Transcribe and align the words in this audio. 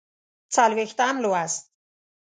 څلوېښتم 0.55 1.15
لوست 1.23 1.53